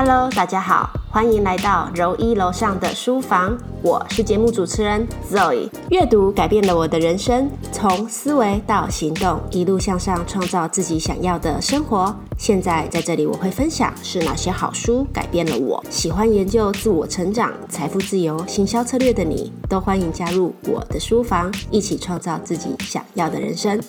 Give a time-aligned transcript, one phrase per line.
[0.00, 5.68] Hello，大家好，欢迎来到柔一楼上的书房，我是节目主持人 Zoe。
[5.90, 12.14] 阅读改变了我的人生，从思维到行动，一路向上，创造自己想要的生活。
[12.38, 15.84] 现在在这里，我会分享是哪些好书改变了我。
[15.90, 23.82] 喜欢研究自我成长、财富自由、行销策略的你，都欢迎加入我的书房，一起创造自己想要的人生。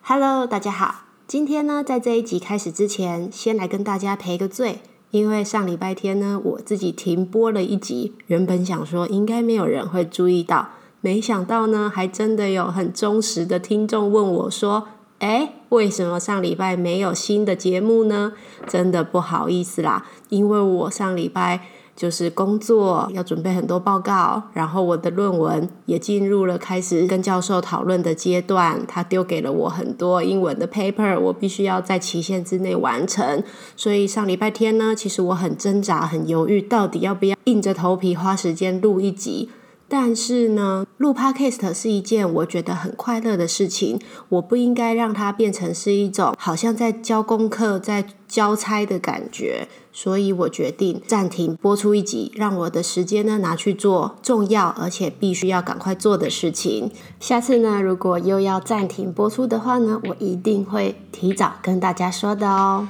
[0.00, 1.09] Hello，大家好。
[1.30, 4.80] 今天呢，在这一集开始之前，先来跟大家赔个罪，
[5.12, 8.14] 因为上礼拜天呢，我自己停播了一集。
[8.26, 10.70] 原本想说应该没有人会注意到，
[11.00, 14.88] 没想到呢，还真的有很忠实的听众问我说
[15.20, 18.32] ：“哎，为什么上礼拜没有新的节目呢？”
[18.66, 21.68] 真的不好意思啦，因为我上礼拜。
[22.00, 28.80] 就是工作要准备很多报告，然后我的论文也进入了开始跟教授讨论的阶段。
[28.88, 33.44] 他丢给了我很多英文的 paper，我必须要在期限之内完成。
[33.76, 39.50] 所以上礼拜天呢，其实我很挣扎、很犹豫，到底要不要硬着头皮花时间录一集。
[39.92, 56.92] 但是呢，录 podcast 是一件我觉得很快乐的事情，我不应该让它变成是一种好像在交功课、在交差的感觉，所以我决定暂停播出一集，让我的时间呢拿去做重要而且必须要赶快做的事情。
[57.18, 62.86] 下次呢，如果又要暂停播出的话呢，我一定会提早跟大家说的哦。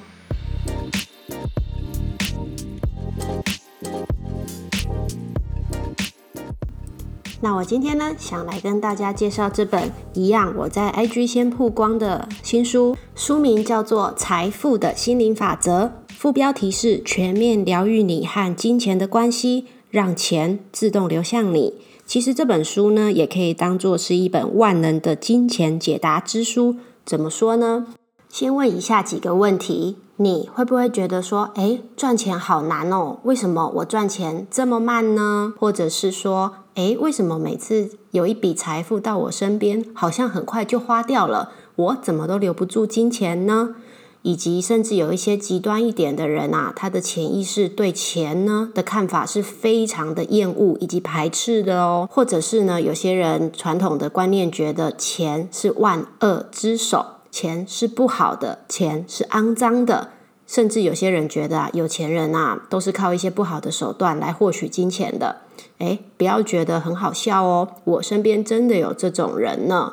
[7.43, 21.81] 那我今天呢，想来跟大家介绍这本一样我在 IG 先曝光的新书，书名叫做《财富的心灵法则》，副标题是“全面疗愈你和金钱的关系，让钱自动流向你”。
[22.05, 26.77] 其实这本书呢，也可以当做是一本万能的金钱解答之书。
[27.07, 27.87] 怎么说呢？
[28.29, 33.19] 先问以下几个问题：你会不会觉得说，诶，赚钱好难哦？
[33.25, 35.55] 为什么我赚钱这么慢呢？
[35.59, 41.53] 或者是说，诶，为什么每次有一笔财富到我身边，好像很快就花掉了？
[41.77, 43.75] 我怎么都留不住金钱呢？
[44.23, 52.09] 以及甚至有一些极端一点的人啊，他的潜意识对钱呢的看法是非常的厌恶以及排斥的哦。
[52.11, 57.05] 或者是呢，有些人传统的观念觉得钱是万恶之首。
[57.31, 60.09] 钱是不好的，钱是肮脏的，
[60.51, 65.43] 甚至有些人觉得啊，有钱人啊都是靠一些不好的手段来获取金钱的。
[65.79, 69.93] 诶，不要觉得很好笑哦，我身边真的有这种人呢。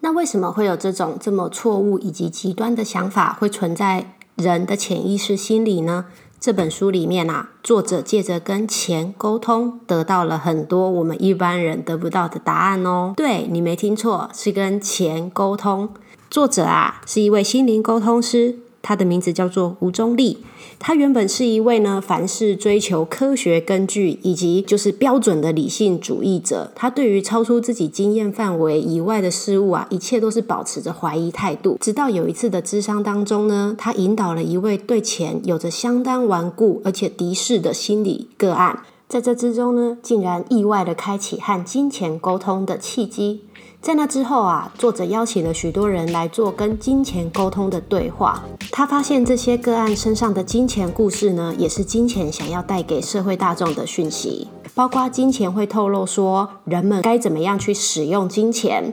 [0.00, 6.06] 那为什么会有这种这么错误以及极端的想法会存在人的潜意识心理呢？
[6.40, 13.12] 这本书里面啊，作者借着跟钱沟通，得到了很多我们一般人得不到的答案哦。
[13.14, 15.90] 对你没听错，是跟钱沟通。
[16.30, 20.38] 作者啊，是一位心灵沟通师，他的名字叫做吴中立。
[20.78, 26.70] 他原本是一位呢，凡事追求科学根据以及就是标准的理性主义者。
[26.74, 31.76] 他对于超出自己经验范围以外的事物啊，一切都是保持着怀疑态度。
[31.80, 43.42] 直到有一次的智商当中呢，他引导了一位对钱有着相当顽固而且敌视的心理个案，在这之中呢，竟然意外的开启和金钱沟通的契机。
[43.80, 48.44] 在那之后啊，作者邀请了许多人来做跟金钱沟通的对话。
[48.70, 54.48] 他发现这些个案身上的金钱故事呢，也是金钱想要带给社会大众的讯息。
[54.74, 58.92] 包括金钱会透露说，人们该怎么样去使用金钱，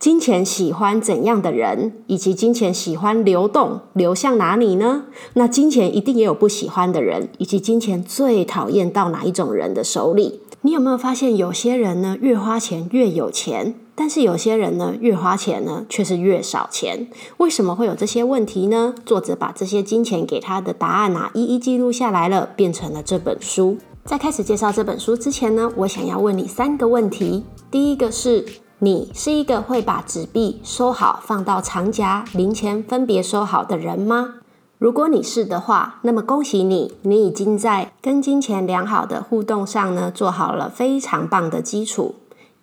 [0.00, 5.04] 金钱喜欢怎样的人，以及金钱喜欢流动流向哪里呢？
[5.34, 10.40] 那金钱一定也有不喜欢的人，以及金钱最讨厌到哪一种人的手里？
[10.62, 13.74] 你有没有发现，有些人呢，越花钱越有钱？
[13.94, 17.06] 但是有些人呢，越花钱呢，却是越少钱。
[17.36, 18.94] 为什么会有这些问题呢？
[19.04, 23.76] 作者把这些金钱给他的答案啊，一一记录下来了，变成了这本书。
[24.06, 27.44] 在开始介绍这本书之前呢，我想要问你三个问题。
[27.70, 28.46] 第一个是，
[28.82, 34.36] 你是一个会把纸币收好，放到长夹，零钱分别收好的人吗？
[34.78, 42.14] 如果你是的话，那么恭喜你，你已经在跟金钱良好的互动上呢，做好了非常棒的基础。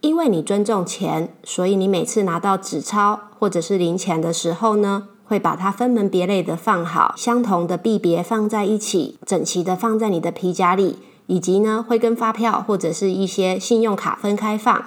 [0.01, 10.97] 因为你尊重钱，所以你每次拿到纸钞或者是零钱的时候呢，会把它分门别类的放好，相同的币别放在一起，整齐的放在你的皮夹里，
[11.27, 14.83] 以及呢会跟发票或者是一些信用卡分开放，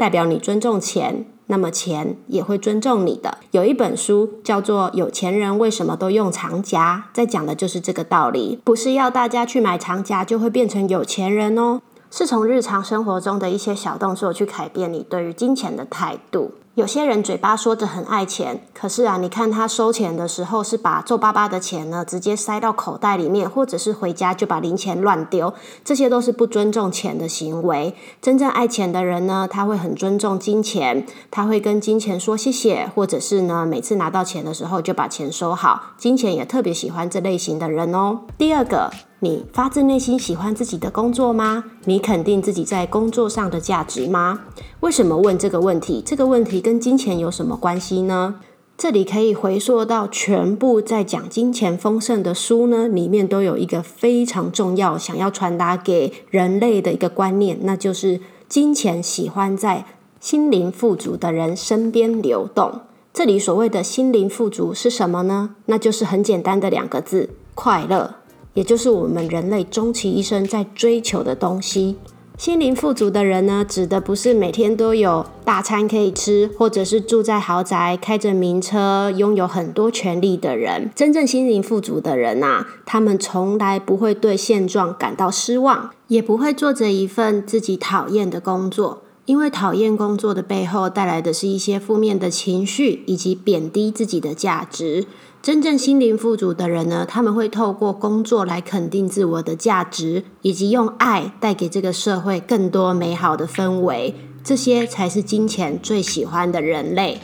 [0.00, 3.36] 代表你尊重钱，那么钱也会尊重你的。
[3.50, 11.82] 有一本书叫做《有钱人为什么都用长夹》，在讲的就是这个道理，不是要大家去买长夹就会变成有钱人哦。
[12.10, 16.52] 是从日常生活中的一些小动作去改变你对于金钱的态度。
[16.80, 25.52] 有些人嘴巴说着很爱钱，可是啊，你看他收钱的时候是把皱巴巴的钱呢直接塞到口袋里面，或者是回家就把零钱乱丢，
[25.84, 27.94] 这些都是不尊重钱的行为。
[28.22, 35.82] 真正爱钱的人呢，他会很尊重金钱，他会跟金钱说谢谢，或者是呢每次拿到钱的时候就把钱收好。
[35.98, 38.20] 金钱也特别喜欢这类型的人哦。
[38.38, 38.90] 第二个。
[39.22, 41.64] 你发自内心喜欢自己的工作吗？
[41.84, 44.40] 你肯定自己在工作上的价值吗？
[44.80, 46.02] 为什么问这个问题？
[46.04, 48.36] 这个问题跟金钱有什么关系呢？
[48.78, 59.84] 这里可以回溯到全部在讲金钱丰盛的书呢，里面都有一个非常重要、想要传达给人类的一个观念，那就是金钱喜欢在
[60.18, 62.80] 心灵富足的人身边流动。
[63.12, 65.56] 这里所谓的心灵富足是什么呢？
[65.66, 68.14] 那就是很简单的两个字：快乐。
[68.54, 71.96] 也就是我们人类终其一生在追求的东西。
[72.38, 80.90] 心灵富足的人呢，指的不是每天都有大餐可以吃，或者是住在豪宅、开着名车、拥有很多权利的人。
[80.94, 95.04] 真正心灵富足的人呐，他们从来不会对现状感到失望，也不会做着一份自己讨厌的工作，因为讨厌工作的背后带来的是一些负面的情绪，以及贬低自己的价值。
[95.42, 104.14] 真正心灵富足的人呢，他们会透过工作来肯定自我的价值，以及用爱带给这个社会更多美好的氛围。
[104.44, 107.18] 这些才是金钱最喜欢的人类。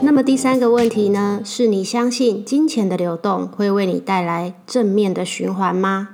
[0.00, 1.40] 那么第三个问题呢？
[1.44, 6.13] 是你相信金钱的流动会为你带来正面的循环吗？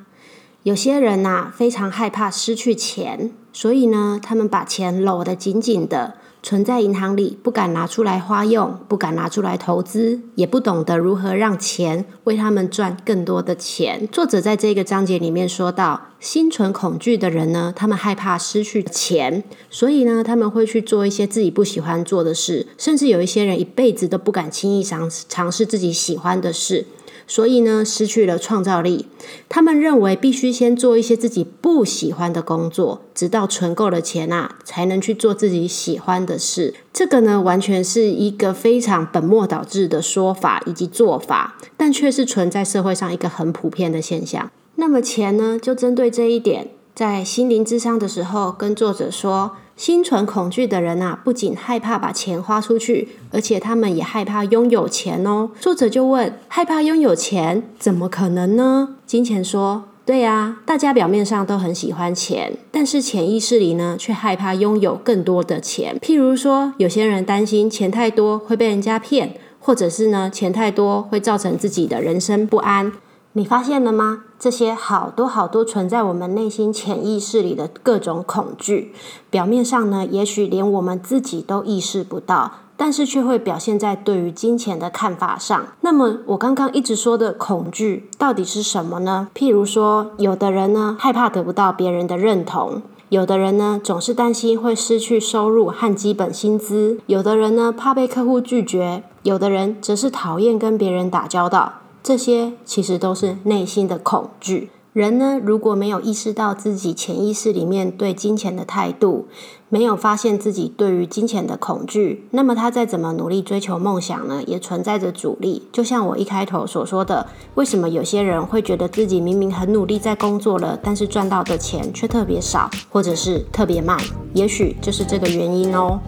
[0.62, 14.06] 有些人呐，非常害怕失去钱，所以呢，他们把钱搂得紧紧的，存在银行里，不敢拿出来花用，不敢拿出来投资，也不懂得如何让钱为他们赚更多的钱。
[14.12, 26.84] 作者在这个章节里面说到，心存恐惧的人呢，他们害怕失去钱，所以呢，他们会去做一些自己不喜欢做的事，甚至有一些人一辈子都不敢轻易尝尝试自己喜欢的事。
[27.30, 29.06] 所以呢，失去了创造力。
[29.48, 36.74] 他们认为必须先做一些自己不喜欢的工作，直到存够了钱啊，才能去做自己喜欢的事。
[36.92, 44.50] 这个呢，完全是一个非常本末倒置的说法以及做法，但却是存在社会上一个很普遍的现象。
[44.74, 49.52] 那么钱呢，就针对这一点，在心灵智商的时候，跟作者说。
[49.80, 55.52] 心存恐惧的人啊，不仅害怕把钱花出去，而且他们也害怕拥有钱哦。
[55.58, 58.96] 作者就问：害怕拥有钱，怎么可能呢？
[59.06, 65.96] 金钱说：对呀，大家表面上都很喜欢钱，但是潜意识里呢，却害怕拥有更多的钱。
[66.02, 72.92] 譬如说，有些人担心钱太多会被人家骗，或者是呢，钱太多会造成自己的人生不安。
[73.32, 74.24] 你发现了吗？
[74.40, 78.94] 这些好多好多存在我们内心潜意识里的各种恐惧，
[79.28, 85.66] 表面上呢，也许连我们自己都意识不到，但是却会表现在对于金钱的看法上。
[85.82, 89.28] 那么，我刚刚一直说的恐惧到底是什么呢？
[89.34, 101.74] 譬如说，有的人呢害怕得不到别人的认同，有的人呢总是担心会失去收入和基本薪资，有的人呢怕被客户拒绝，有的人则是讨厌跟别人打交道。
[102.02, 104.70] 这些其实都是内心的恐惧。
[104.92, 109.28] 人呢，如果没有意识到自己潜意识里面对金钱的态度，
[109.68, 115.68] 没有发现自己对于金钱的恐惧，那么他再怎么努力追求梦想呢，也存在着阻力。
[115.70, 123.96] 就像我一开头所说的，为什么有些人会觉得自己明明很努力在工作了，但是赚到的钱却特别少，或者是特别慢？
[124.34, 126.00] 也许就是这个原因哦。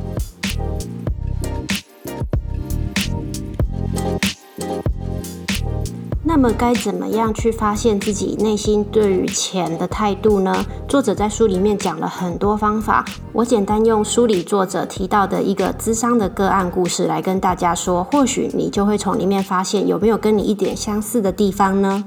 [6.34, 10.64] 那么该怎么样去发现自己内心对于钱的态度呢？
[10.88, 22.02] 作者在书里面讲了很多方法，我简单用书里作者提到的一个资商的个案故事来跟大家说，或许你就会从里面发现有没有跟你一点相似的地方呢？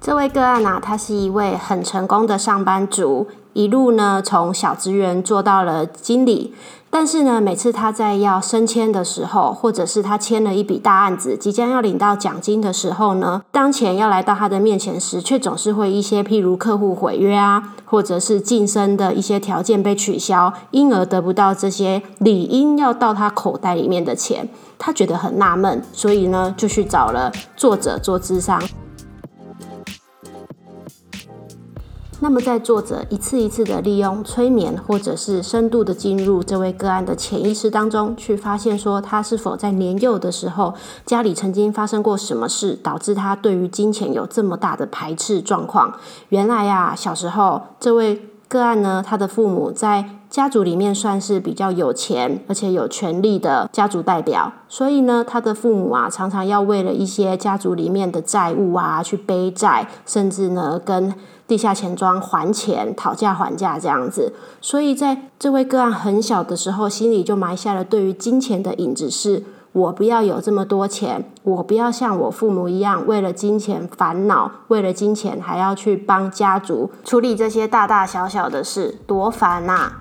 [0.00, 6.54] 这位个案啊，他是一位很成功的上班族，一路呢从小职员做到了经理。
[6.92, 28.60] 但是呢，每次他在要升迁的时候，或者是他签了一笔大案子，即将要领到奖金的时候呢，当钱要来到他的面前时，却总是会一些譬如客户毁约啊，或者是晋升的一些条件被取消，因而得不到这些理应要到他口袋里面的钱，他觉得很纳闷，所以呢，就去找了作者做智商。
[32.22, 40.74] 那么，在作者一次一次的利用催眠，或者是深度的进入这位个案的潜意识当中，去发现说他是否在年幼的时候
[41.06, 45.94] 家里曾经发生过什么事，导致他对于金钱有这么大的排斥状况。
[46.28, 61.12] 原来呀，小时候这位个案呢，他的父母在家族里面算是比较有钱而且有权力的家族代表，所以呢，他的父母啊，常常要为了一些家族里面的债务啊，去背债，甚至呢，跟
[61.50, 64.32] 地下钱庄还钱、讨价还价这样子。
[64.60, 69.42] 所以在这位个案很小的时候，心里就埋下了对于金钱的影子是。
[69.72, 79.92] 我不要有这么多钱，我不要像我父母一样为了金钱烦恼，为了金钱还要去帮家族处理这些大大小小的事，多烦呐！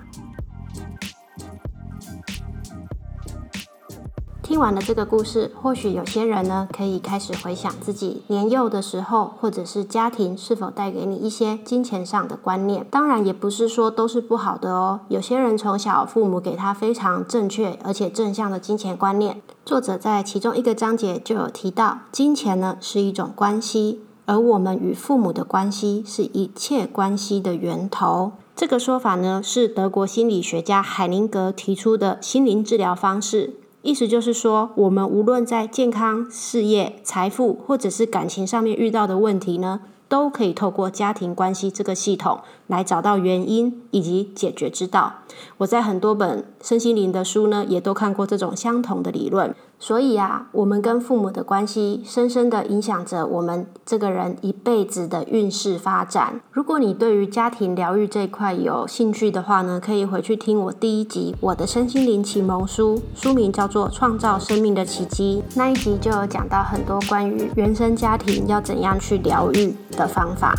[4.50, 12.84] 听完了这个故事，或许有些人呢可以开始回想自己年幼的时候，或者是家庭是否带给你一些金钱上的观念。
[12.90, 15.02] 当然，也不是说都是不好的哦。
[15.08, 19.40] 有些人从小父母给他非常正确而且正向的金钱观念。
[19.64, 28.32] 作者在其中一个章节就有提到，金钱呢是一种关系，而我们与父母的关系是一切关系的源头。
[28.56, 33.54] 这个说法呢是德国心理学家海宁格提出的心灵治疗方式。
[33.82, 45.16] 意思就是说，我们无论在健康、事业、财富，或者是感情上面遇到的问题呢，都可以透过家庭关系这个系统来找到原因以及解决之道。
[45.58, 49.54] 我在很多本身心灵的书呢，也都看过这种相同的理论。
[49.82, 56.42] 所以啊，我们跟父母的关系，深深的影响着我们这个人一辈子的运势发展。
[56.52, 70.54] 如果你对于家庭疗愈这一块有兴趣的话呢，可以回去听我第一集我的身心灵启蒙书，书名叫做《创造生命的奇迹》，那一集就有讲到很多关于原生家庭要怎样去疗愈的方法。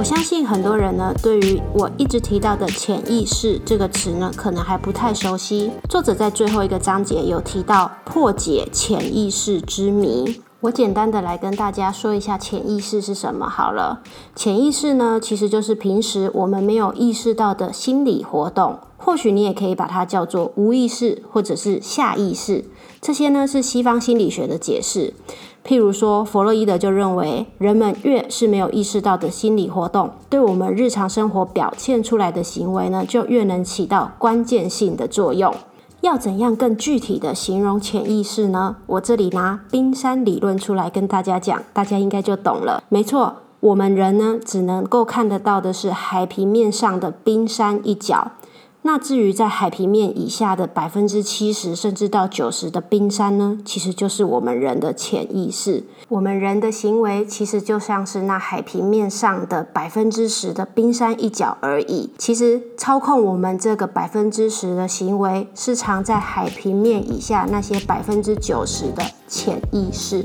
[0.00, 5.70] 我相信很多人呢，对于我一直提到的潜意识这个词呢，可能还不太熟悉。
[5.90, 10.40] 作者在最后一个章节有提到破解潜意识之谜。
[10.60, 14.00] 我简单的来跟大家说一下潜意识是什么好了。
[14.34, 22.64] 潜意识呢，其实就是平时我们没有意识到的心理活动，或许你也可以把它叫做无意识或者是下意识。
[23.02, 25.12] 这些呢是西方心理学的解释。
[25.64, 35.54] 譬如说，弗洛伊德就认为，人们越是没有意识到的心理活动，对我们日常生活表现出来的行为呢，就越能起到关键性的作用。
[36.00, 38.76] 要怎样更具体的形容潜意识呢？
[38.86, 42.82] 我这里拿冰山理论出来跟大家讲，大家应该就懂了。
[42.88, 48.32] 没错，我们人呢，只能够看得到的是海平面上的冰山一角。
[48.82, 55.84] 那至于在海平面以下的百分之七十甚至到九十的冰山呢，其实就是我们人的潜意识。
[56.08, 62.10] 我们人的行为其实就像是那海平面上的百分之十的冰山一角而已。
[62.16, 70.24] 其实操控我们这个百分之十的行为，是藏在海平面以下那些百分之九十的潜意识。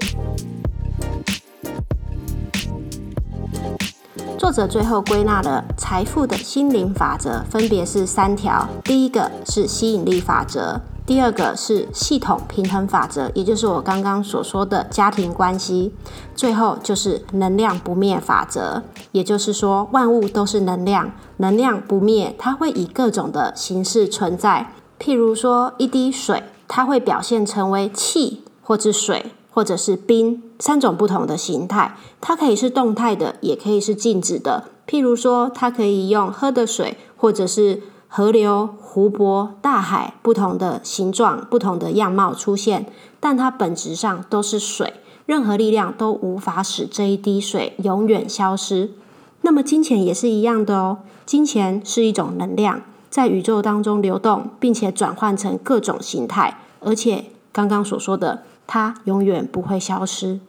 [4.46, 8.70] 作者最后归纳了财富的心灵法则，分别是三条。
[8.84, 15.96] 第一个是吸引力法则，第二个是系统平衡法则，也就是我刚刚所说的家庭关系。
[16.36, 18.84] 最后就是能量不灭法则，
[19.14, 24.72] 也就是说万物都是能量，能量不灭，它会以各种的形式存在。
[25.00, 29.32] 譬如说一滴水，它会表现成为气或者水。
[29.56, 34.66] 或者是冰三种不同的形态，它可以是动态的，也可以是静止的。
[34.86, 42.88] 譬如说，它可以用喝的水，或者是河流、湖泊、大海不同的形状、不同的样貌出现，
[43.22, 44.96] 但它本质上都是水。
[45.26, 48.92] 任何力量都无法使这一滴水永远消失。
[49.40, 50.98] 那么，金钱也是一样的哦。
[51.26, 58.44] 金钱是一种能量，在宇宙当中流动，并且转换成各种形态，而且刚刚所说的。
[58.68, 60.40] 它永远不会消失。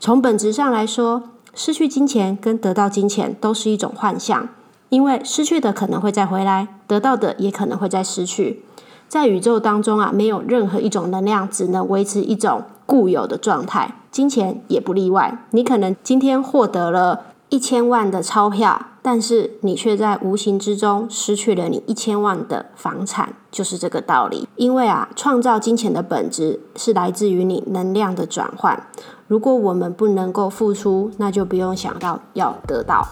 [0.00, 4.48] 从本质上来说，失去金钱跟得到金钱都是一种幻象，
[4.88, 8.64] 因为失去的可能会再回来，得到的也可能会再失去。
[9.08, 15.44] 在宇宙当中啊，没有任何一种能量只能维持一种固有的状态，金钱也不例外。
[15.50, 17.24] 你可能今天获得了。
[17.50, 18.78] 一千万的钞票，
[19.10, 24.46] 但是你却在无形之中失去了你一千万的房产，就是这个道理。
[24.56, 28.86] 因为啊，创造金钱的本质是来自于你能量的转换。
[29.26, 33.02] 如果我们不能够付出，那就不用想到要得到。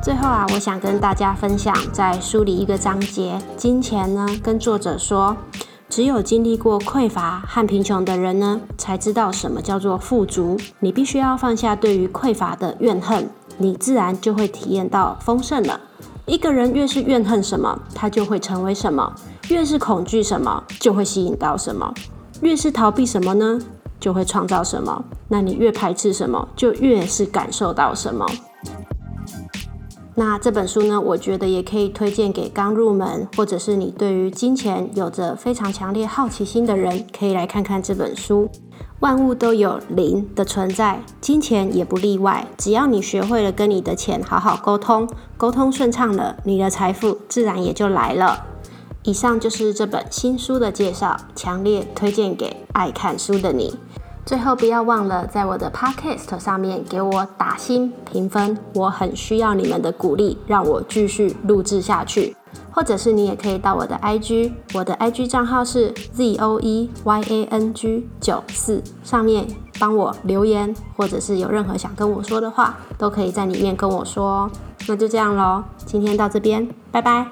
[0.00, 5.36] 最后啊，我想跟大家分享，在书里一个章节，金钱呢，跟作者说，
[5.98, 10.56] 只有经历过匮乏和贫穷的人呢，才知道什么叫做富足。
[10.78, 15.80] 你必须要放下对于匮乏的怨恨，你自然就会体验到丰盛了。
[16.24, 19.12] 一个人越是怨恨什么，他就会成为什么；
[19.48, 21.92] 越是恐惧什么，就会吸引到什么；
[22.42, 23.60] 越是逃避什么呢，
[23.98, 25.04] 就会创造什么。
[25.26, 28.24] 那你越排斥什么，就越是感受到什么。
[30.18, 38.50] 那这本书呢，我觉得也可以推荐给刚入门，或者是你对于金钱有着非常强烈好奇心的人，可以来看看这本书。
[38.98, 42.48] 万物都有灵的存在，金钱也不例外。
[42.56, 48.46] 只要你学会了跟你的钱好好沟通，沟通顺畅了，你的财富自然也就来了。
[49.04, 53.76] 以上就是这本新书的介绍，强烈推荐给爱看书的你。
[54.28, 62.36] 最后，不要忘了在我的 Podcast 上面给我打新评分，我很需要你们的鼓励，让我继续录制下去。
[62.70, 67.72] 或者是你也可以到我的 IG，我的 IG 账号是 zoeyang
[68.20, 69.46] 九四，上面
[69.80, 74.50] 帮我留言，或者是有任何想跟我说的话，都可以在里面跟我说。
[74.86, 77.30] 那就这样喽，今天到这边，拜拜。